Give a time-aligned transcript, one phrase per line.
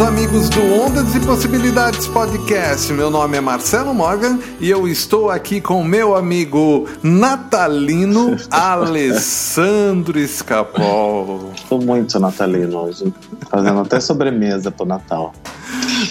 [0.00, 2.90] Meus amigos do Ondas e Possibilidades Podcast.
[2.90, 11.50] Meu nome é Marcelo Morgan e eu estou aqui com meu amigo natalino Alessandro Escapol.
[11.54, 13.12] Estou muito natalino hoje,
[13.50, 15.34] fazendo até sobremesa pro Natal.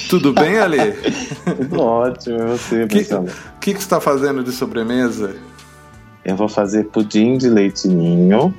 [0.07, 0.93] Tudo bem, Ale?
[1.57, 3.31] Tudo ótimo, e você, Marcelo?
[3.55, 5.35] O que, que, você está fazendo de sobremesa?
[6.23, 8.53] Eu vou fazer pudim de leite ninho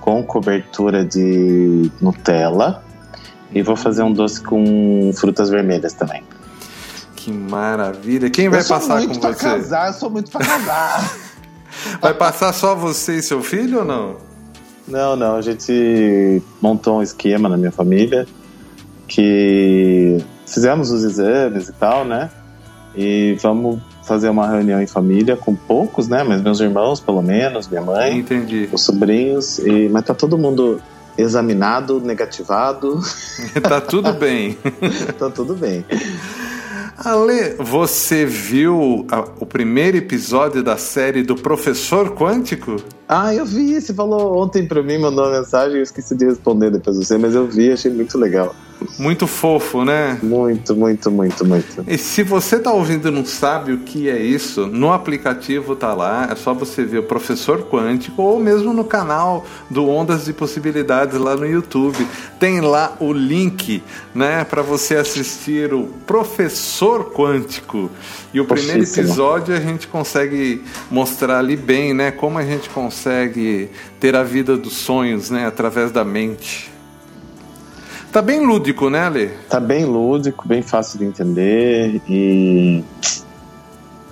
[0.00, 2.89] com cobertura de Nutella
[3.52, 6.22] e vou fazer um doce com frutas vermelhas também.
[7.16, 8.30] Que maravilha.
[8.30, 9.44] Quem vai passar com pra você?
[9.44, 11.16] Casar, eu sou muito pra casar.
[12.00, 14.16] vai passar só você e seu filho ou não?
[14.88, 15.36] Não, não.
[15.36, 18.26] A gente montou um esquema na minha família
[19.06, 22.30] que fizemos os exames e tal, né?
[22.96, 26.24] E vamos fazer uma reunião em família com poucos, né?
[26.24, 28.68] Mas meus irmãos, pelo menos, minha mãe, Entendi.
[28.72, 30.80] os sobrinhos, e mas tá todo mundo
[31.20, 33.00] examinado, negativado.
[33.62, 34.58] tá tudo bem.
[35.18, 35.84] tá tudo bem.
[37.02, 42.76] Ale, você viu a, o primeiro episódio da série do Professor Quântico?
[43.08, 43.80] Ah, eu vi.
[43.80, 47.16] Você falou ontem pra mim, mandou uma mensagem, eu esqueci de responder depois de você,
[47.16, 48.54] mas eu vi, achei muito legal.
[48.98, 50.18] Muito fofo, né?
[50.22, 51.84] Muito, muito, muito, muito.
[51.86, 55.94] E se você tá ouvindo e não sabe o que é isso, no aplicativo tá
[55.94, 60.32] lá, é só você ver o Professor Quântico ou mesmo no canal do Ondas de
[60.32, 62.06] Possibilidades lá no YouTube.
[62.38, 63.82] Tem lá o link,
[64.14, 67.90] né, para você assistir o Professor Quântico.
[68.32, 73.70] E o primeiro episódio a gente consegue mostrar ali bem, né, como a gente consegue
[73.98, 76.70] ter a vida dos sonhos, né, através da mente.
[78.12, 79.28] Tá bem lúdico, né, Ale?
[79.48, 82.84] Tá bem lúdico, bem fácil de entender e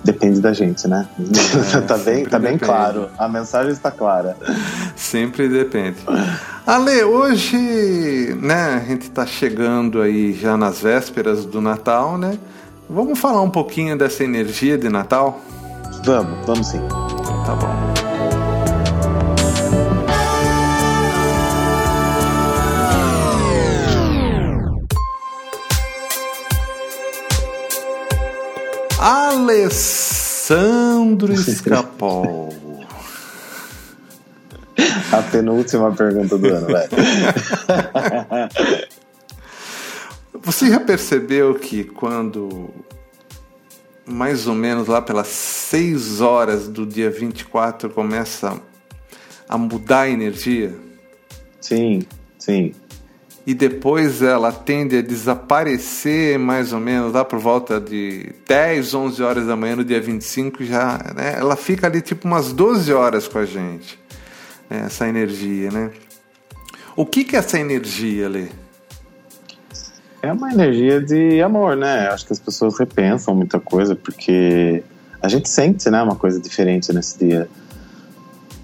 [0.03, 1.07] depende da gente, né?
[1.75, 3.09] É, tá bem, tá bem claro.
[3.17, 4.37] A mensagem está clara.
[4.95, 5.97] Sempre depende.
[6.65, 12.37] Ale, hoje, né, a gente tá chegando aí já nas vésperas do Natal, né?
[12.89, 15.41] Vamos falar um pouquinho dessa energia de Natal?
[16.05, 16.81] Vamos, vamos sim.
[17.45, 17.98] Tá bom.
[28.99, 30.51] Alessandro
[31.33, 32.49] Escapol.
[35.11, 36.87] A penúltima pergunta do ano, vai.
[40.43, 42.69] Você já percebeu que quando
[44.05, 48.61] mais ou menos lá pelas 6 horas do dia 24 começa
[49.47, 50.75] a mudar a energia?
[51.61, 52.01] Sim,
[52.37, 52.73] sim
[53.49, 59.23] e depois ela tende a desaparecer mais ou menos lá por volta de 10, 11
[59.23, 61.33] horas da manhã no dia 25 já, né?
[61.35, 63.97] Ela fica ali tipo umas 12 horas com a gente,
[64.69, 64.83] né?
[64.85, 65.89] essa energia, né?
[66.95, 68.49] O que que é essa energia, Lê?
[70.21, 72.07] É uma energia de amor, né?
[72.09, 74.83] Acho que as pessoas repensam muita coisa porque
[75.19, 77.49] a gente sente, né, uma coisa diferente nesse dia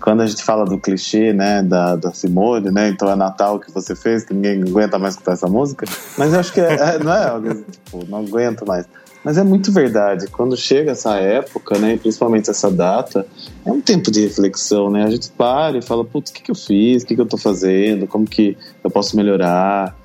[0.06, 3.72] quando a gente fala do clichê, né, da, da Simone, né, então é Natal que
[3.72, 7.00] você fez, que ninguém aguenta mais escutar essa música, mas eu acho que é, é,
[7.00, 8.86] não é algo, tipo, não aguento mais.
[9.24, 13.26] Mas é muito verdade, quando chega essa época, né, principalmente essa data,
[13.66, 16.52] é um tempo de reflexão, né, a gente para e fala, putz, o que, que
[16.52, 19.98] eu fiz, o que, que eu tô fazendo, como que eu posso melhorar,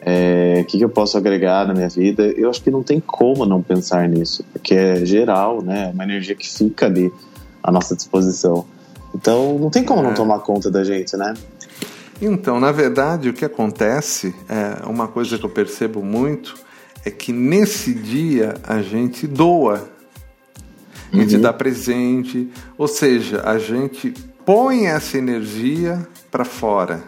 [0.00, 2.98] é, o que, que eu posso agregar na minha vida, eu acho que não tem
[2.98, 7.12] como não pensar nisso, porque é geral, né, é uma energia que fica ali
[7.62, 8.66] à nossa disposição.
[9.14, 10.04] Então não tem como é.
[10.04, 11.34] não tomar conta da gente, né?
[12.20, 16.54] Então, na verdade, o que acontece, é uma coisa que eu percebo muito,
[17.04, 19.88] é que nesse dia a gente doa,
[21.12, 21.42] a gente uhum.
[21.42, 24.14] dá presente, ou seja, a gente
[24.44, 27.02] põe essa energia para fora,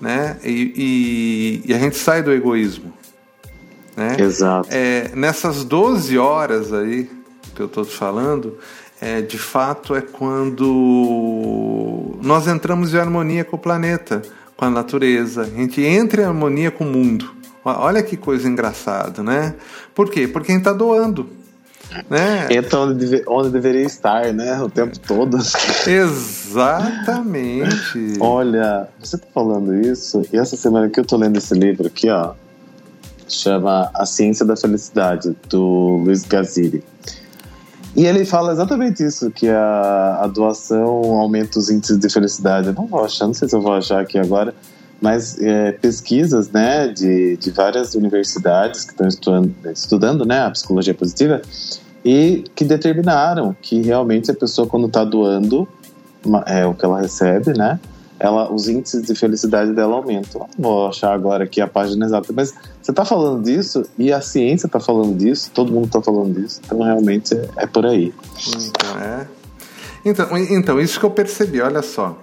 [0.00, 0.38] né?
[0.42, 2.92] E, e, e, a gente sai do egoísmo,
[3.96, 4.16] né?
[4.18, 4.68] Exato.
[4.70, 7.08] É, nessas 12 horas aí
[7.54, 8.58] que eu estou falando,
[9.02, 10.64] é, de fato é quando
[12.22, 14.22] nós entramos em harmonia com o planeta,
[14.56, 17.28] com a natureza, a gente entra em harmonia com o mundo.
[17.64, 19.56] Olha que coisa engraçada, né?
[19.92, 20.28] Por quê?
[20.28, 21.28] Porque a gente está doando.
[22.08, 22.46] Né?
[22.52, 24.62] Entra onde, deve, onde deveria estar, né?
[24.62, 25.36] O tempo todo.
[25.84, 27.66] Exatamente.
[28.20, 32.08] Olha, você tá falando isso, e essa semana que eu tô lendo esse livro aqui,
[32.08, 32.34] ó,
[33.28, 36.84] chama A Ciência da Felicidade, do Luiz Gaziri.
[37.94, 42.68] E ele fala exatamente isso, que a, a doação aumenta os índices de felicidade.
[42.68, 44.54] Eu não vou achar, não sei se eu vou achar aqui agora,
[45.00, 50.94] mas é, pesquisas né, de, de várias universidades que estão estudando, estudando né, a psicologia
[50.94, 51.42] positiva
[52.04, 55.68] e que determinaram que realmente a pessoa quando está doando
[56.46, 57.78] é, o que ela recebe, né,
[58.22, 60.46] ela, os índices de felicidade dela aumentam.
[60.56, 64.66] Vou achar agora aqui a página exata, mas você está falando disso e a ciência
[64.66, 68.14] está falando disso, todo mundo está falando disso, então realmente é, é por aí.
[68.46, 69.26] Então, é.
[70.04, 72.16] Então, então, isso que eu percebi, olha só.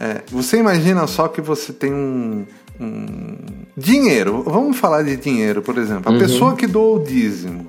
[0.00, 2.44] É, você imagina só que você tem um,
[2.80, 3.36] um,
[3.76, 4.42] dinheiro.
[4.42, 6.10] Vamos falar de dinheiro, por exemplo.
[6.10, 6.18] A uhum.
[6.18, 7.68] pessoa que doa o dízimo,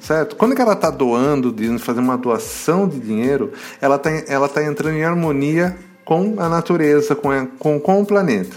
[0.00, 0.34] certo?
[0.34, 4.62] Quando ela está doando o dízimo, fazendo uma doação de dinheiro, ela está ela tá
[4.64, 8.56] entrando em harmonia com a natureza, com, a, com, com o planeta.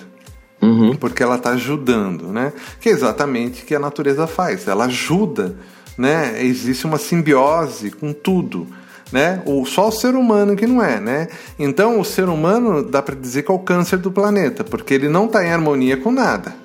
[0.62, 0.96] Uhum.
[0.96, 2.54] Porque ela está ajudando, né?
[2.80, 4.68] Que é exatamente o que a natureza faz.
[4.68, 5.56] Ela ajuda,
[5.98, 6.44] né?
[6.44, 8.68] Existe uma simbiose com tudo
[9.12, 9.42] né?
[9.46, 11.28] O, só o ser humano que não é, né?
[11.58, 15.10] Então o ser humano dá para dizer que é o câncer do planeta, porque ele
[15.10, 16.56] não está em harmonia com nada.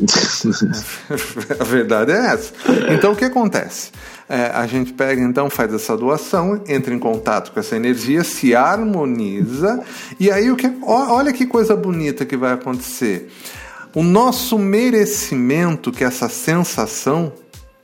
[1.60, 2.52] a verdade é essa.
[2.90, 3.90] Então o que acontece?
[4.34, 8.54] É, a gente pega então, faz essa doação, entra em contato com essa energia, se
[8.54, 9.84] harmoniza,
[10.18, 10.72] e aí o que.
[10.80, 13.30] Olha que coisa bonita que vai acontecer.
[13.94, 17.30] O nosso merecimento, que é essa sensação,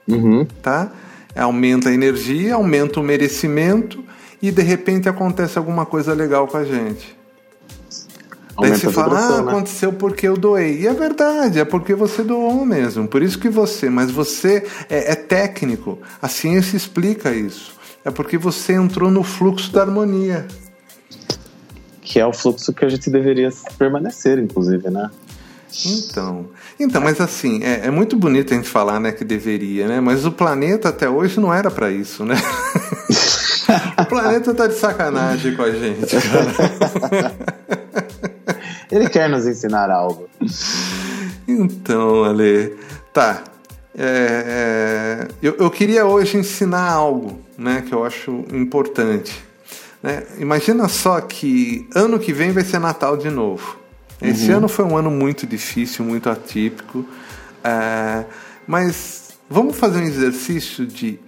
[0.08, 0.46] uhum.
[0.62, 0.90] tá?
[1.36, 4.02] aumenta a energia, aumenta o merecimento
[4.40, 7.17] e de repente acontece alguma coisa legal com a gente.
[8.60, 9.50] Daí você fala, ah, né?
[9.50, 10.80] aconteceu porque eu doei.
[10.80, 13.06] E é verdade, é porque você doou mesmo.
[13.06, 15.98] Por isso que você, mas você é, é técnico.
[16.20, 17.72] A ciência explica isso.
[18.04, 20.46] É porque você entrou no fluxo da harmonia.
[22.00, 25.10] Que é o fluxo que a gente deveria permanecer, inclusive, né?
[25.84, 26.46] Então,
[26.80, 30.00] então, mas assim, é, é, muito bonito a gente falar, né, que deveria, né?
[30.00, 32.36] Mas o planeta até hoje não era para isso, né?
[34.00, 37.34] o planeta tá de sacanagem com a gente, cara.
[38.90, 40.28] Ele quer nos ensinar algo.
[41.46, 42.76] Então, Ale,
[43.12, 43.42] tá.
[43.96, 49.42] É, é, eu, eu queria hoje ensinar algo, né, que eu acho importante.
[50.02, 50.24] Né?
[50.38, 53.76] Imagina só que ano que vem vai ser Natal de novo.
[54.20, 54.58] Esse uhum.
[54.58, 57.04] ano foi um ano muito difícil, muito atípico,
[57.62, 58.24] é,
[58.66, 61.20] mas vamos fazer um exercício de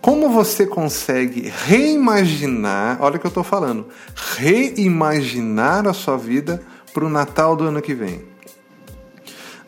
[0.00, 3.88] como você consegue reimaginar, olha o que eu estou falando,
[4.36, 6.62] reimaginar a sua vida
[6.96, 8.22] para o Natal do ano que vem.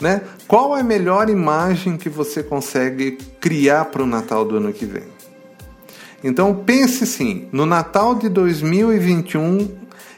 [0.00, 0.22] Né?
[0.46, 4.86] Qual é a melhor imagem que você consegue criar para o Natal do ano que
[4.86, 5.02] vem?
[6.24, 9.68] Então pense sim, no Natal de 2021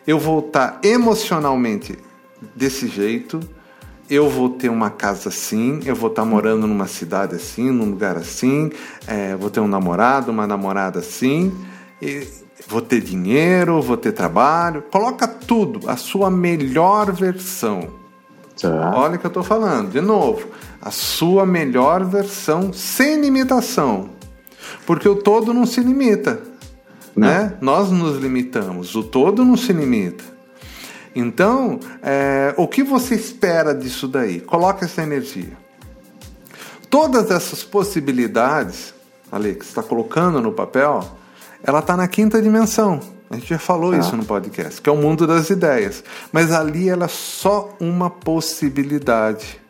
[0.07, 1.99] eu vou estar emocionalmente
[2.55, 3.41] desse jeito,
[4.09, 8.17] eu vou ter uma casa assim, eu vou estar morando numa cidade assim, num lugar
[8.17, 8.71] assim,
[9.09, 11.53] é, vou ter um namorado, uma namorada assim,
[12.67, 14.83] vou ter dinheiro, vou ter trabalho.
[14.91, 17.89] Coloca tudo, a sua melhor versão.
[18.61, 18.93] Tá.
[18.95, 20.49] Olha o que eu estou falando, de novo,
[20.81, 24.11] a sua melhor versão sem limitação.
[24.87, 26.43] Porque o todo não se limita.
[27.17, 27.57] Né?
[27.61, 30.25] Nós nos limitamos, o todo não se limita.
[31.15, 34.41] Então, é, o que você espera disso daí?
[34.41, 35.57] Coloque essa energia.
[36.89, 38.95] Todas essas possibilidades,
[39.31, 41.05] ali, que você está colocando no papel,
[41.63, 43.01] ela está na quinta dimensão.
[43.31, 43.99] A gente já falou ah.
[43.99, 46.03] isso no podcast, que é o mundo das ideias.
[46.33, 49.61] Mas ali ela é só uma possibilidade.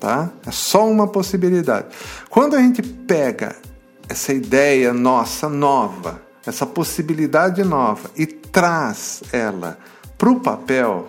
[0.00, 0.30] Tá?
[0.46, 1.88] É só uma possibilidade.
[2.30, 3.54] Quando a gente pega
[4.08, 9.78] essa ideia nossa nova, essa possibilidade nova e traz ela
[10.18, 11.08] para o papel,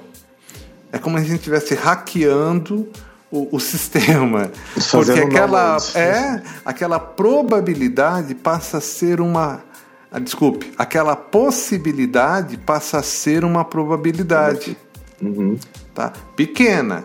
[0.91, 2.87] é como se a gente estivesse hackeando
[3.33, 4.51] o, o sistema.
[4.91, 9.63] Porque aquela, é, aquela probabilidade passa a ser uma.
[10.11, 14.77] Ah, desculpe, aquela possibilidade passa a ser uma probabilidade.
[15.19, 15.57] Uhum.
[15.95, 16.13] Tá?
[16.35, 17.03] Pequena,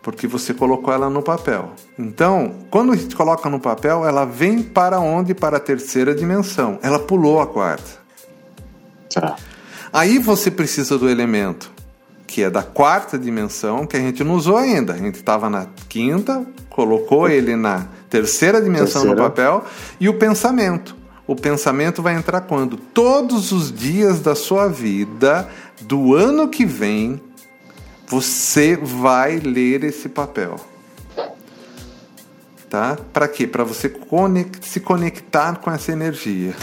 [0.00, 1.72] porque você colocou ela no papel.
[1.98, 5.34] Então, quando a gente coloca no papel, ela vem para onde?
[5.34, 6.78] Para a terceira dimensão.
[6.82, 8.06] Ela pulou a quarta.
[9.12, 9.36] Tá.
[9.92, 11.75] Aí você precisa do elemento
[12.26, 14.94] que é da quarta dimensão, que a gente não usou ainda.
[14.94, 19.22] A gente estava na quinta, colocou ele na terceira dimensão terceira.
[19.22, 19.64] no papel,
[20.00, 20.96] e o pensamento.
[21.26, 22.76] O pensamento vai entrar quando?
[22.76, 25.48] Todos os dias da sua vida,
[25.80, 27.20] do ano que vem,
[28.06, 30.56] você vai ler esse papel.
[32.70, 32.96] Tá?
[33.12, 33.46] Para quê?
[33.46, 36.54] Para você conect se conectar com essa energia.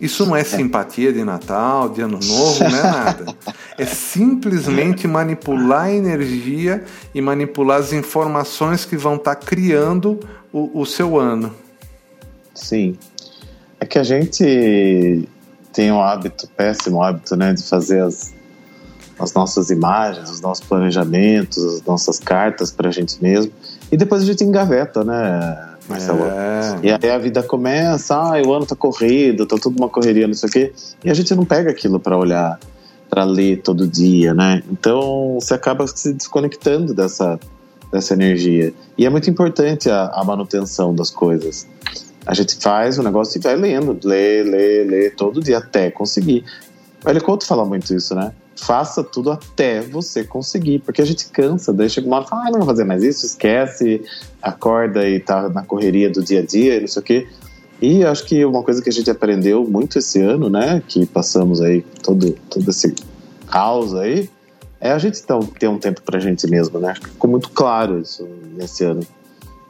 [0.00, 3.34] Isso não é simpatia de Natal, de Ano Novo, não é nada.
[3.76, 10.18] É simplesmente manipular a energia e manipular as informações que vão estar tá criando
[10.52, 11.54] o, o seu ano.
[12.54, 12.96] Sim.
[13.78, 15.28] É que a gente
[15.72, 18.34] tem um hábito, péssimo hábito, né, de fazer as,
[19.18, 23.52] as nossas imagens, os nossos planejamentos, as nossas cartas para a gente mesmo.
[23.92, 26.24] E depois a gente engaveta, né, Marcelo?
[26.24, 26.78] É.
[26.82, 30.34] E aí a vida começa, ah, o ano tá corrido, tá tudo uma correria, não
[30.34, 30.72] sei o quê.
[31.04, 32.58] E a gente não pega aquilo para olhar,
[33.08, 34.62] para ler todo dia, né?
[34.70, 37.38] Então você acaba se desconectando dessa,
[37.92, 38.72] dessa energia.
[38.96, 41.66] E é muito importante a, a manutenção das coisas.
[42.24, 46.44] A gente faz o negócio e vai lendo, lê, lê, lê todo dia até conseguir.
[47.04, 48.32] O Helicoto fala muito isso, né?
[48.56, 52.42] Faça tudo até você conseguir, porque a gente cansa, daí chega uma hora e fala,
[52.42, 54.02] ah, não vou fazer mais isso, esquece,
[54.42, 57.28] acorda e tá na correria do dia a dia e não sei o quê.
[57.80, 61.62] E acho que uma coisa que a gente aprendeu muito esse ano, né, que passamos
[61.62, 62.94] aí todo, todo esse
[63.46, 64.28] caos aí,
[64.80, 66.94] é a gente ter um tempo pra gente mesmo, né?
[66.94, 68.26] Ficou muito claro isso
[68.56, 69.00] nesse ano.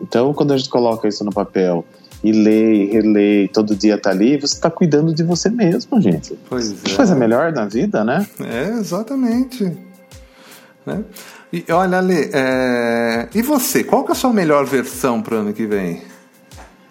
[0.01, 1.85] Então, quando a gente coloca isso no papel
[2.23, 6.39] e lê e relê, todo dia tá ali, você tá cuidando de você mesmo, gente.
[6.49, 6.97] Pois é.
[6.97, 8.27] Coisa melhor na vida, né?
[8.41, 9.73] É, exatamente.
[10.85, 11.05] Né?
[11.53, 13.29] E olha, Ale, é...
[13.35, 13.83] e você?
[13.83, 16.03] Qual que é a sua melhor versão pro ano que vem?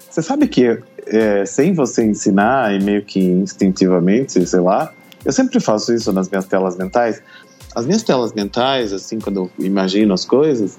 [0.10, 4.92] Você sabe que é, sem você ensinar e meio que instintivamente, sei lá,
[5.24, 7.22] eu sempre faço isso nas minhas telas mentais.
[7.76, 10.78] As minhas telas mentais, assim, quando eu imagino as coisas,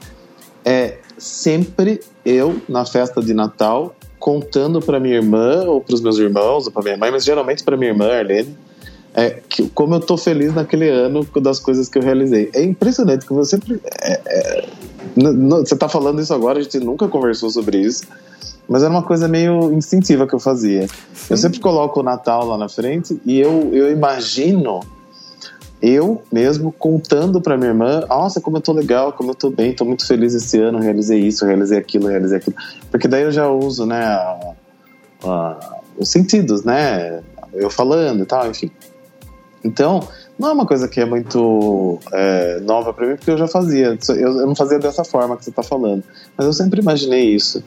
[0.65, 6.19] é sempre eu na festa de Natal contando para minha irmã ou para os meus
[6.19, 8.55] irmãos ou para minha mãe, mas geralmente para minha irmã, Arlene,
[9.15, 12.51] é, que, como eu tô feliz naquele ano das coisas que eu realizei.
[12.53, 13.81] É impressionante que você sempre.
[14.03, 14.69] É, é,
[15.17, 18.05] você tá falando isso agora, a gente nunca conversou sobre isso,
[18.69, 20.87] mas era uma coisa meio instintiva que eu fazia.
[20.87, 21.27] Sim.
[21.31, 24.81] Eu sempre coloco o Natal lá na frente e eu, eu imagino
[25.83, 29.75] eu mesmo contando para minha irmã, nossa, como eu tô legal, como eu tô bem,
[29.75, 32.57] tô muito feliz esse ano, realizei isso, realizei aquilo, realizei aquilo.
[32.91, 34.55] Porque daí eu já uso, né, a,
[35.25, 37.23] a, os sentidos, né,
[37.55, 38.71] eu falando e tal, enfim.
[39.65, 40.01] Então,
[40.39, 43.99] não é uma coisa que é muito é, nova para mim, porque eu já fazia.
[44.09, 46.03] Eu, eu, não fazia dessa forma que você tá falando,
[46.37, 47.63] mas eu sempre imaginei isso,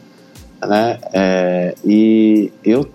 [0.62, 2.88] né, é, e eu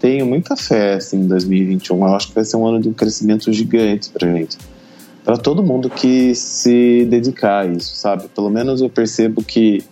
[0.00, 1.96] tenho muita fé assim, em 2021.
[2.06, 4.58] Eu acho que vai ser um ano de um crescimento gigante para gente.
[5.24, 8.28] Para todo mundo que se dedicar a isso, sabe?
[8.28, 9.84] Pelo menos eu percebo que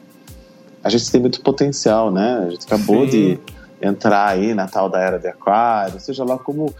[0.83, 2.45] a gente tem muito potencial, né?
[2.47, 3.11] A gente acabou Sim.
[3.11, 3.39] de
[3.83, 6.73] entrar aí na tal da era de aquário, seja lá como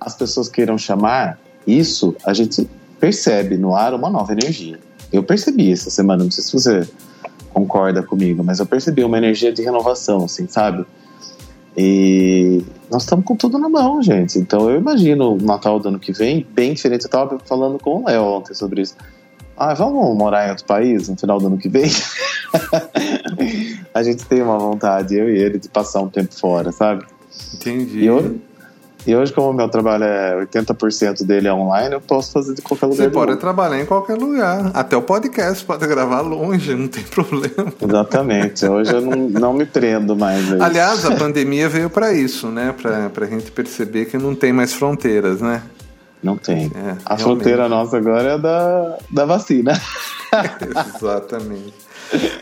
[0.00, 2.68] as pessoas queiram chamar, isso a gente
[2.98, 4.78] percebe no ar uma nova energia.
[5.12, 6.88] Eu percebi essa semana, não sei se você
[7.52, 10.86] concorda comigo, mas eu percebi uma energia de renovação, assim, sabe?
[11.80, 14.36] E nós estamos com tudo na mão, gente.
[14.36, 17.02] Então eu imagino o Natal do ano que vem bem diferente.
[17.02, 18.96] Eu estava falando com o Léo ontem sobre isso.
[19.56, 21.88] Ah, vamos morar em outro país no final do ano que vem?
[23.94, 27.04] a gente tem uma vontade, eu e ele, de passar um tempo fora, sabe?
[27.54, 28.00] Entendi.
[28.00, 28.40] E eu,
[29.06, 32.62] e hoje, como o meu trabalho é 80% dele é online, eu posso fazer de
[32.62, 33.04] qualquer lugar.
[33.04, 34.70] Você pode trabalhar em qualquer lugar.
[34.74, 37.72] Até o podcast pode gravar longe, não tem problema.
[37.80, 38.66] Exatamente.
[38.66, 40.52] Hoje eu não, não me prendo mais.
[40.60, 42.74] Aliás, a pandemia veio para isso, né?
[42.80, 45.62] Para a gente perceber que não tem mais fronteiras, né?
[46.22, 46.70] Não tem.
[46.74, 47.22] É, a realmente.
[47.22, 49.80] fronteira nossa agora é da, da vacina.
[50.96, 51.74] Exatamente.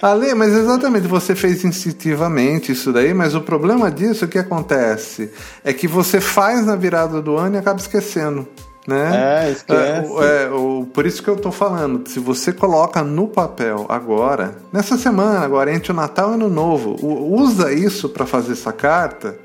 [0.00, 5.30] Ale, mas exatamente, você fez instintivamente isso daí, mas o problema disso, o que acontece?
[5.64, 8.46] É que você faz na virada do ano e acaba esquecendo.
[8.86, 9.46] Né?
[9.46, 10.12] É, esquece.
[10.22, 14.56] É, é, o, por isso que eu tô falando, se você coloca no papel agora,
[14.72, 18.72] nessa semana, agora, entre o Natal e o Ano Novo, usa isso para fazer essa
[18.72, 19.36] carta,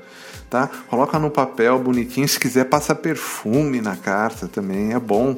[0.48, 0.70] tá?
[0.88, 5.36] Coloca no papel bonitinho, se quiser passa perfume na carta também, é bom.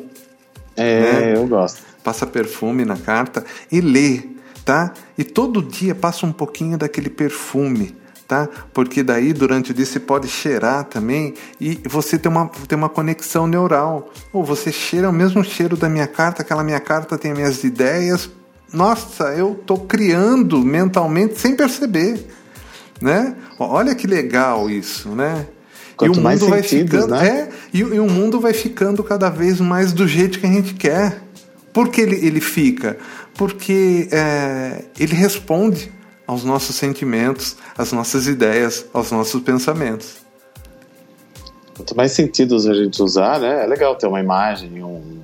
[0.77, 1.37] É, né?
[1.37, 1.94] eu gosto.
[2.05, 4.35] Passa perfume na carta e lê
[4.65, 4.93] tá?
[5.17, 7.95] E todo dia passa um pouquinho daquele perfume,
[8.27, 8.49] tá?
[8.73, 12.89] Porque daí durante o dia você pode cheirar também e você tem uma, tem uma
[12.89, 14.11] conexão neural.
[14.33, 18.31] Ou você cheira o mesmo cheiro da minha carta, aquela minha carta tem minhas ideias.
[18.73, 22.27] Nossa, eu tô criando mentalmente sem perceber,
[23.01, 23.37] né?
[23.59, 25.47] Olha que legal isso, né?
[25.97, 27.29] Quanto e o mundo vai ficando, né?
[27.29, 30.75] é, e, e o mundo vai ficando cada vez mais do jeito que a gente
[30.75, 31.24] quer.
[31.75, 32.97] Por que ele, ele fica?
[33.35, 35.93] Porque é, ele responde
[36.25, 40.25] aos nossos sentimentos, às nossas ideias, aos nossos pensamentos.
[41.77, 43.65] Quanto mais sentidos a gente usar, né?
[43.65, 45.19] É legal ter uma imagem, um,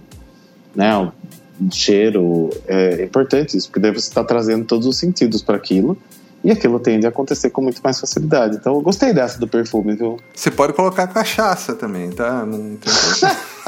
[0.75, 2.51] né, um cheiro.
[2.67, 5.97] É importante isso, porque daí você está trazendo todos os sentidos para aquilo
[6.43, 8.57] e aquilo tende a acontecer com muito mais facilidade.
[8.57, 10.19] Então eu gostei dessa do perfume, viu?
[10.35, 12.45] Você pode colocar cachaça também, tá?
[12.47, 12.79] Não,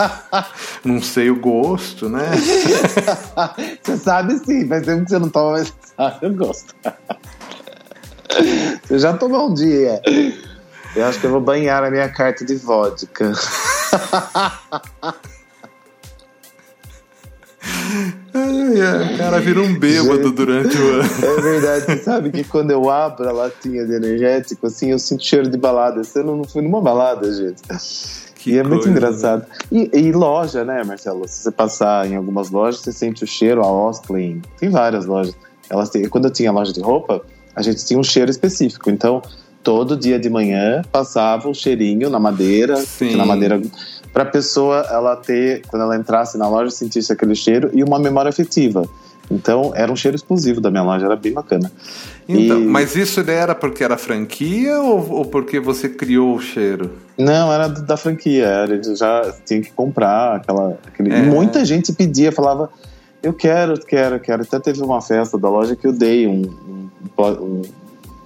[0.84, 2.30] não sei o gosto, né?
[3.82, 6.74] você sabe sim, mas sempre que você não toma, você sabe, eu gosto.
[8.84, 10.00] Você já tomou um dia.
[10.96, 13.32] Eu acho que eu vou banhar a minha carta de vodka.
[18.34, 21.10] Ai, o cara vira um bêbado Gente, durante o ano.
[21.22, 25.24] É verdade, você sabe que quando eu abro a latinha de energético, assim, eu sinto
[25.24, 26.02] cheiro de balada.
[26.14, 27.62] Eu não fui numa balada, gente.
[28.36, 29.46] Que e é muito engraçado.
[29.70, 29.88] Né?
[29.92, 31.26] E, e, loja, né, Marcelo?
[31.28, 34.42] Se você passar em algumas lojas, você sente o cheiro, a Osklin.
[34.58, 35.36] Tem várias lojas.
[35.70, 37.22] Elas têm, quando eu tinha loja de roupa,
[37.54, 38.90] a gente tinha um cheiro específico.
[38.90, 39.22] Então,
[39.62, 43.16] todo dia de manhã passava um cheirinho na madeira, Sim.
[43.16, 43.60] na madeira
[44.12, 47.98] para a pessoa ela ter, quando ela entrasse na loja, sentisse aquele cheiro e uma
[47.98, 48.86] memória afetiva.
[49.30, 51.72] Então, era um cheiro exclusivo da minha loja, era bem bacana.
[52.28, 52.66] Então, e...
[52.66, 56.90] Mas isso era porque era franquia ou, ou, porque você criou o cheiro?
[57.16, 60.78] Não, era da franquia, era, já tinha que comprar aquela.
[60.86, 61.14] Aquele...
[61.14, 61.22] É.
[61.22, 62.68] Muita gente pedia, falava,
[63.22, 64.42] eu quero, quero, quero.
[64.42, 67.62] Até teve uma festa da loja que eu dei um, um, um,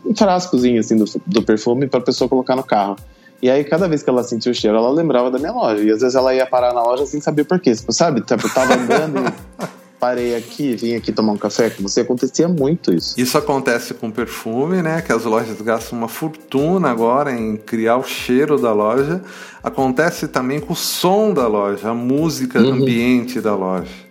[0.06, 2.96] um frascozinho assim do, do perfume para a pessoa colocar no carro.
[3.42, 5.82] E aí, cada vez que ela sentia o cheiro, ela lembrava da minha loja.
[5.82, 7.74] E às vezes ela ia parar na loja sem saber por quê.
[7.74, 8.20] Tipo, sabe?
[8.22, 9.66] Tipo, tava andando e
[10.00, 12.00] parei aqui, vim aqui tomar um café com você.
[12.00, 13.14] Acontecia muito isso.
[13.18, 15.02] Isso acontece com perfume, né?
[15.02, 19.20] Que as lojas gastam uma fortuna agora em criar o cheiro da loja.
[19.62, 22.72] Acontece também com o som da loja, a música uhum.
[22.72, 24.06] ambiente da loja.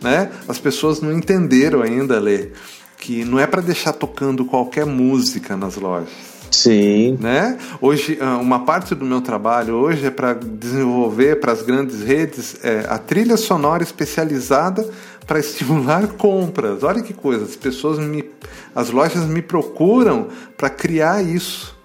[0.00, 0.30] Né?
[0.48, 2.52] As pessoas não entenderam ainda, Lê,
[2.96, 6.29] que não é para deixar tocando qualquer música nas lojas.
[6.50, 7.16] Sim.
[7.20, 7.58] Né?
[7.80, 12.56] Hoje, ah, uma parte do meu trabalho hoje é para desenvolver para as grandes redes
[12.62, 14.88] é, a trilha sonora especializada
[15.26, 16.82] para estimular compras.
[16.82, 18.24] Olha que coisa, as pessoas me,
[18.74, 21.78] as lojas me procuram para criar isso.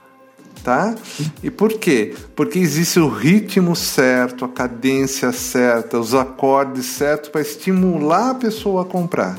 [0.64, 0.96] Tá?
[1.44, 2.16] E por quê?
[2.36, 8.82] Porque existe o ritmo certo, a cadência certa, os acordes certos para estimular a pessoa
[8.82, 9.38] a comprar,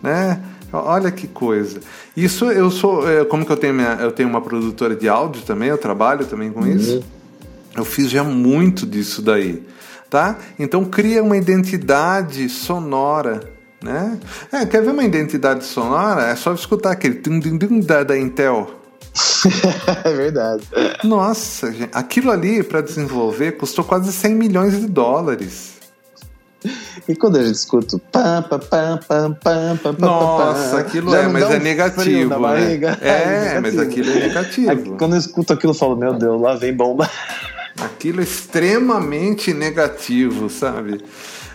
[0.00, 0.40] né?
[0.72, 1.80] Olha que coisa.
[2.16, 5.42] Isso eu sou, é, como que eu tenho minha, eu tenho uma produtora de áudio
[5.42, 6.96] também, eu trabalho também com isso.
[6.96, 7.02] Uhum.
[7.76, 9.64] Eu fiz já muito disso daí,
[10.08, 10.36] tá?
[10.58, 13.40] Então cria uma identidade sonora,
[13.82, 14.18] né?
[14.52, 16.24] É, quer ver uma identidade sonora?
[16.24, 18.80] É só escutar aquele tum, tum, tum da, da Intel.
[20.04, 20.64] é verdade.
[21.04, 25.79] Nossa, gente, aquilo ali para desenvolver custou quase 100 milhões de dólares.
[27.08, 31.44] E quando a gente escuta pam, pam, pam, pam, pam, pam, Nossa, aquilo é, mas
[31.50, 32.38] é negativo.
[32.38, 32.80] Né?
[33.00, 34.96] É, é mas aquilo é negativo.
[34.96, 37.08] Quando eu escuto aquilo, eu falo, meu Deus, lá vem bomba.
[37.80, 41.02] Aquilo é extremamente negativo, sabe?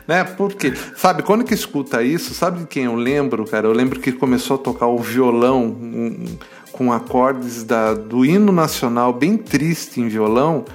[0.07, 0.23] Né?
[0.23, 3.67] Porque, sabe, quando que escuta isso, sabe de quem eu lembro, cara?
[3.67, 6.25] Eu lembro que começou a tocar o violão um,
[6.71, 10.65] com acordes da, do hino nacional bem triste em violão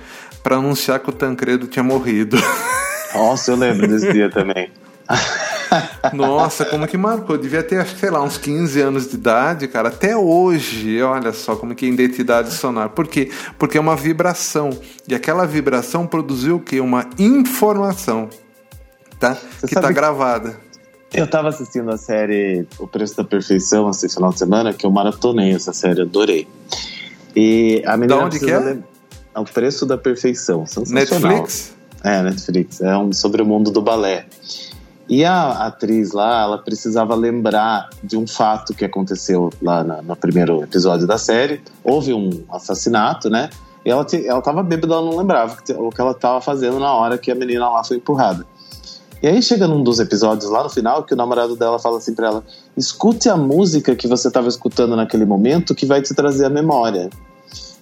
[0.42, 2.36] para anunciar que o Tancredo tinha morrido.
[3.14, 4.70] Nossa, eu lembro desse dia também.
[6.12, 7.36] Nossa, como que marcou?
[7.36, 9.88] Eu devia ter, sei lá, uns 15 anos de idade, cara.
[9.88, 12.88] Até hoje, olha só como que é identidade sonora.
[12.88, 13.30] Por quê?
[13.58, 14.70] Porque é uma vibração.
[15.06, 16.80] E aquela vibração produziu o quê?
[16.80, 18.28] Uma informação,
[19.18, 19.36] tá?
[19.60, 20.56] Você que tá gravada.
[21.12, 24.90] Eu tava assistindo a série O Preço da Perfeição esse final de semana, que eu
[24.90, 26.46] maratonei essa série, adorei.
[27.34, 28.78] E a menina da onde que é?
[29.36, 30.64] O Preço da Perfeição.
[30.88, 31.79] Netflix?
[32.02, 32.80] É, Netflix.
[32.80, 34.26] É um sobre o mundo do balé.
[35.08, 40.14] E a atriz lá, ela precisava lembrar de um fato que aconteceu lá na, no
[40.14, 41.60] primeiro episódio da série.
[41.82, 43.50] Houve um assassinato, né?
[43.84, 47.18] E ela, ela tava bêbada, ela não lembrava o que ela tava fazendo na hora
[47.18, 48.46] que a menina lá foi empurrada.
[49.22, 52.14] E aí chega num dos episódios lá no final que o namorado dela fala assim
[52.14, 52.44] pra ela:
[52.76, 57.10] escute a música que você estava escutando naquele momento que vai te trazer a memória.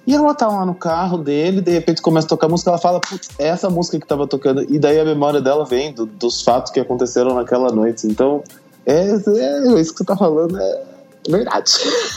[0.08, 2.98] E ela tá lá no carro dele, de repente começa a tocar música, ela fala,
[2.98, 4.64] putz, é essa música que tava tocando.
[4.66, 8.06] E daí a memória dela vem do, dos fatos que aconteceram naquela noite.
[8.06, 8.42] Então,
[8.86, 10.82] é, é isso que você tá falando, é
[11.28, 11.72] verdade.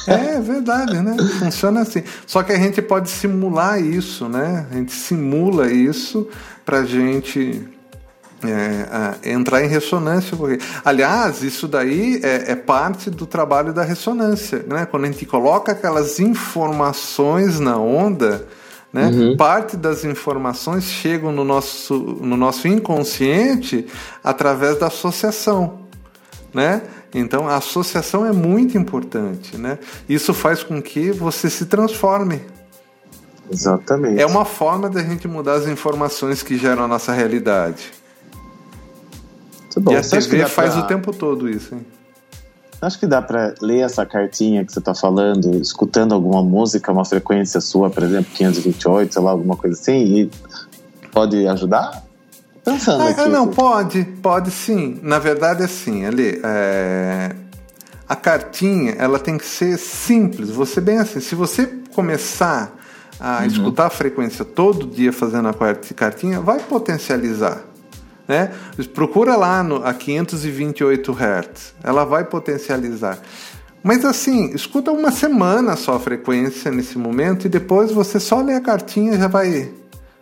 [0.08, 1.17] É verdade, né?
[1.38, 2.01] Funciona assim.
[2.25, 4.65] Só que a gente pode simular isso, né?
[4.71, 6.30] A gente simula isso
[6.63, 7.62] pra gente
[8.43, 10.36] é, entrar em ressonância.
[10.36, 14.63] Porque, aliás, isso daí é, é, parte do trabalho da ressonância.
[14.67, 14.86] Né?
[14.86, 18.47] Quando a gente coloca aquelas informações na onda,
[18.93, 19.08] né?
[19.08, 19.38] Uhum.
[19.38, 23.88] parte das informações chegam no nosso, no nosso inconsciente
[24.21, 25.80] através da associação.
[26.54, 26.82] Né?
[27.13, 29.56] Então a associação é muito importante.
[29.58, 29.80] Né?
[30.10, 32.41] Isso faz com que você se transforme.
[33.49, 34.21] Exatamente.
[34.21, 37.91] É uma forma da gente mudar as informações que geram a nossa realidade.
[39.80, 40.84] Bom, e a TV faz pra...
[40.84, 41.86] o tempo todo isso, hein?
[42.82, 47.06] Acho que dá para ler essa cartinha que você está falando, escutando alguma música, uma
[47.06, 50.32] frequência sua, por exemplo, 528, sei lá, alguma coisa assim, e
[51.12, 52.04] pode ajudar?
[52.64, 53.30] Pensando ah, aqui.
[53.30, 55.00] Não, pode, pode sim.
[55.04, 57.36] Na verdade, assim, ali, é...
[58.10, 60.50] a cartinha, ela tem que ser simples.
[60.50, 62.76] Você bem assim, se você começar
[63.20, 63.46] a uhum.
[63.46, 65.54] escutar a frequência todo dia fazendo a
[65.96, 67.64] cartinha, vai potencializar.
[68.32, 68.50] Né?
[68.94, 73.20] Procura lá no, a 528 Hz, ela vai potencializar.
[73.84, 78.54] Mas assim, escuta uma semana só a frequência nesse momento e depois você só lê
[78.54, 79.74] a cartinha já vai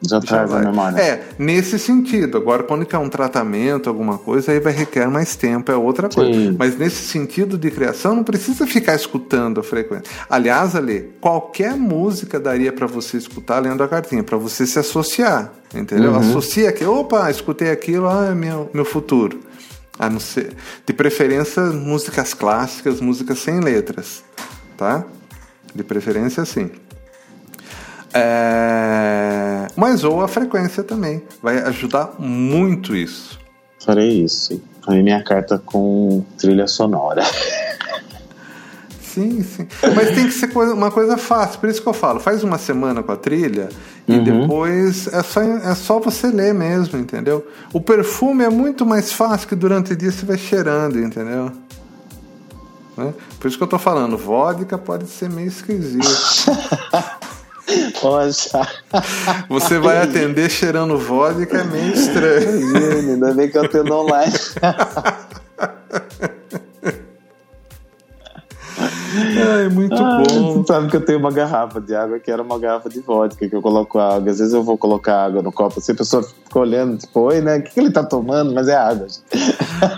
[0.01, 0.63] já, já traz vai.
[0.63, 0.97] a memória.
[0.97, 2.37] É, nesse sentido.
[2.37, 6.31] Agora, quando quer um tratamento, alguma coisa, aí vai requer mais tempo, é outra coisa.
[6.31, 6.55] Sim.
[6.57, 10.05] Mas nesse sentido de criação, não precisa ficar escutando a frequência.
[10.29, 15.51] Aliás, Ali, qualquer música daria para você escutar lendo a cartinha, para você se associar,
[15.73, 16.11] entendeu?
[16.11, 16.19] Uhum.
[16.19, 19.39] Associa que, opa, escutei aquilo, ah, é meu, meu futuro.
[19.97, 20.53] A não ser,
[20.85, 24.23] de preferência, músicas clássicas, músicas sem letras,
[24.77, 25.03] tá?
[25.75, 26.71] De preferência, sim.
[28.13, 29.67] É...
[29.75, 31.21] Mas ou a frequência também.
[31.41, 33.39] Vai ajudar muito isso.
[33.83, 34.61] Farei isso.
[34.85, 37.23] Farei minha carta com trilha sonora.
[39.01, 39.67] Sim, sim.
[39.95, 41.59] Mas tem que ser coisa, uma coisa fácil.
[41.59, 43.69] Por isso que eu falo, faz uma semana com a trilha
[44.07, 44.23] e uhum.
[44.23, 47.45] depois é só, é só você ler mesmo, entendeu?
[47.73, 51.51] O perfume é muito mais fácil que durante o dia você vai cheirando, entendeu?
[52.95, 53.13] Né?
[53.39, 56.05] Por isso que eu tô falando, vodka pode ser meio esquisito.
[57.99, 58.67] Poxa.
[59.47, 63.11] Você vai atender cheirando vodka, é meio estranho.
[63.11, 64.33] Ainda bem que eu atendo online.
[69.49, 70.53] Ai, muito ah, bom.
[70.53, 73.47] Você sabe que eu tenho uma garrafa de água que era uma garrafa de vodka,
[73.47, 74.31] que eu coloco água.
[74.31, 77.41] Às vezes eu vou colocar água no copo, assim a pessoa fica olhando, tipo, oi,
[77.41, 77.57] né?
[77.57, 78.53] O que, que ele tá tomando?
[78.53, 79.07] Mas é água.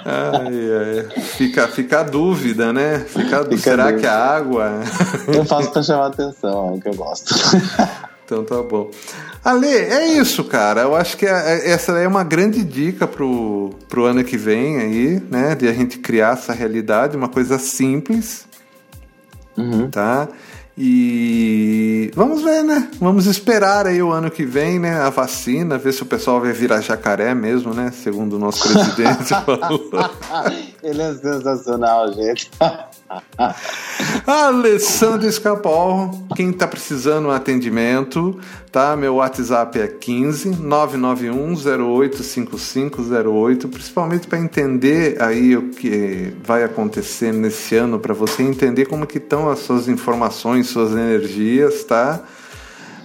[0.05, 1.21] Ai, ai.
[1.21, 2.99] Fica, fica a dúvida, né?
[2.99, 3.99] Fica, fica será dúvida.
[3.99, 4.71] que é água?
[5.27, 7.33] Eu faço pra chamar atenção, é o que eu gosto.
[8.31, 8.89] Então tá bom.
[9.43, 10.83] Ale, é isso, cara.
[10.83, 14.77] Eu acho que é, é, essa é uma grande dica pro, pro ano que vem
[14.77, 15.53] aí, né?
[15.53, 18.45] De a gente criar essa realidade, uma coisa simples,
[19.61, 19.89] Uhum.
[19.89, 20.27] Tá?
[20.77, 22.89] E vamos ver, né?
[22.99, 24.99] Vamos esperar aí o ano que vem, né?
[25.01, 27.91] A vacina, ver se o pessoal vai virar jacaré mesmo, né?
[27.91, 29.89] Segundo o nosso presidente falou.
[30.81, 32.49] Ele é sensacional, gente.
[34.25, 38.39] Alessandro Escapol, quem tá precisando um atendimento,
[38.71, 38.95] tá?
[38.95, 41.55] Meu WhatsApp é 15 991
[42.11, 49.05] 085508, principalmente para entender aí o que vai acontecer nesse ano para você entender como
[49.05, 52.23] que estão as suas informações, suas energias, tá?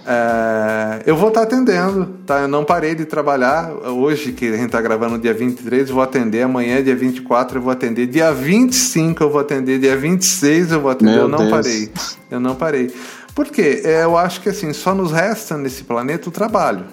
[0.09, 2.39] É, eu vou estar tá atendendo, tá?
[2.39, 3.69] Eu não parei de trabalhar.
[3.73, 6.43] Hoje, que a gente está gravando dia 23, eu vou atender.
[6.43, 8.07] Amanhã, dia 24, eu vou atender.
[8.07, 9.79] Dia 25, eu vou atender.
[9.79, 11.11] Dia 26, eu vou atender.
[11.11, 11.51] Meu eu não Deus.
[11.51, 11.91] parei.
[12.31, 12.93] Eu não parei.
[13.35, 13.81] Por quê?
[13.83, 16.85] É, eu acho que assim, só nos resta nesse planeta o trabalho.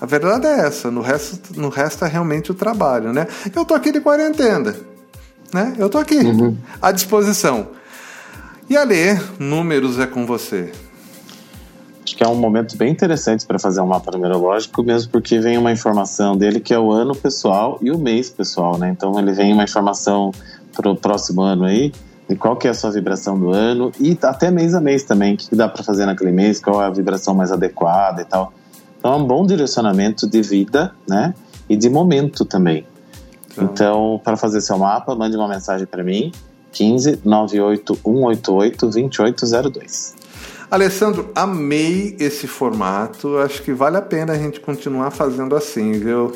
[0.00, 3.26] A verdade é essa, no resto, no resta realmente o trabalho, né?
[3.54, 4.74] Eu tô aqui de quarentena,
[5.52, 5.74] né?
[5.78, 6.56] Eu tô aqui, uhum.
[6.80, 7.68] à disposição.
[8.68, 10.72] E ali, números é com você.
[12.04, 15.56] Acho que é um momento bem interessante para fazer um mapa numerológico, mesmo porque vem
[15.56, 18.90] uma informação dele que é o ano pessoal e o mês pessoal, né?
[18.90, 20.32] Então ele vem uma informação
[20.72, 21.92] para o próximo ano aí,
[22.28, 25.34] de qual que é a sua vibração do ano e até mês a mês também,
[25.34, 28.52] o que dá para fazer naquele mês, qual é a vibração mais adequada e tal.
[28.98, 31.34] Então é um bom direcionamento de vida, né?
[31.68, 32.84] E de momento também.
[33.52, 36.32] Então, então para fazer seu mapa, mande uma mensagem para mim,
[36.72, 40.21] 15 98 188 2802.
[40.72, 43.36] Alessandro, amei esse formato.
[43.36, 46.32] Acho que vale a pena a gente continuar fazendo assim, viu?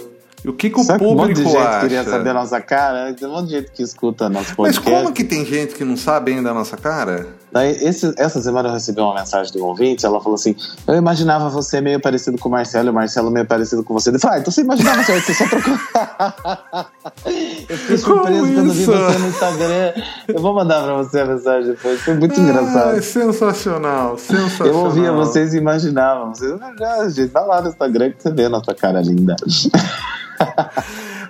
[0.46, 1.80] O que, que o público um monte de gente acha?
[1.80, 3.12] queria saber a nossa cara.
[3.12, 4.88] Tem um monte de gente que escuta nosso podcast.
[4.88, 7.26] Mas como que tem gente que não sabe ainda a nossa cara?
[7.50, 10.54] Daí, esse, essa semana eu recebi uma mensagem de um ouvinte, ela falou assim,
[10.87, 14.11] eu imaginava você meio parecido com o Marcelo e o Marcelo meio parecido com você.
[14.11, 15.72] Eu falei, ah, então você imaginava certo, você só trocou...
[17.68, 19.92] eu fiquei surpreso quando vi você no Instagram.
[20.28, 23.02] Eu vou mandar pra você a mensagem depois, foi muito ah, engraçado.
[23.02, 24.74] Sensacional, sensacional.
[24.74, 26.26] Eu ouvia vocês e imaginava.
[26.26, 29.35] Vocês, ah, gente, vai lá no Instagram que você vê a nossa cara linda.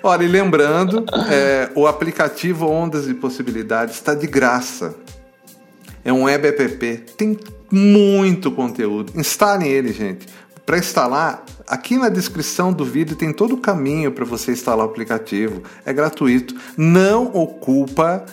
[0.03, 4.95] Olha, e lembrando, é, o aplicativo Ondas e Possibilidades está de graça.
[6.05, 7.38] É um web app, tem
[7.71, 9.12] muito conteúdo.
[9.19, 10.27] Instalem ele, gente.
[10.64, 14.90] Para instalar, aqui na descrição do vídeo tem todo o caminho para você instalar o
[14.90, 15.62] aplicativo.
[15.85, 16.55] É gratuito.
[16.77, 18.25] Não ocupa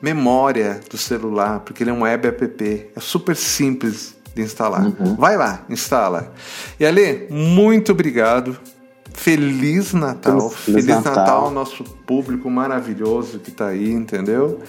[0.00, 2.90] memória do celular, porque ele é um web app.
[2.94, 4.84] É super simples de instalar.
[4.84, 5.16] Uhum.
[5.16, 6.32] Vai lá, instala.
[6.78, 8.58] E Ale, muito obrigado.
[9.14, 10.50] Feliz Natal.
[10.50, 11.14] Feliz, Feliz Natal.
[11.14, 14.60] Natal, nosso público maravilhoso que está aí, entendeu?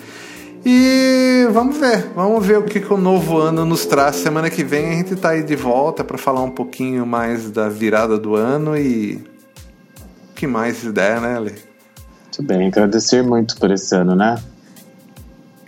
[0.65, 4.15] E vamos ver, vamos ver o que, que o novo ano nos traz.
[4.15, 7.69] Semana que vem a gente está aí de volta para falar um pouquinho mais da
[7.69, 9.23] virada do ano e
[10.31, 11.55] o que mais der, né, Ale?
[12.23, 14.41] Muito bem, agradecer muito por esse ano, né?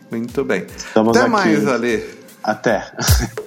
[0.10, 0.66] Muito bem.
[0.76, 1.30] Estamos Até aqui.
[1.32, 2.04] mais, Ale.
[2.44, 2.92] Até.